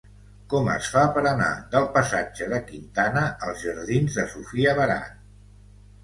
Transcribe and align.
Com 0.51 0.69
es 0.75 0.87
fa 0.93 1.01
per 1.17 1.21
anar 1.31 1.49
del 1.73 1.83
passatge 1.97 2.47
de 2.53 2.59
Quintana 2.69 3.23
als 3.49 3.61
jardins 3.65 4.17
de 4.21 4.25
Sofia 4.31 4.73
Barat? 4.81 5.13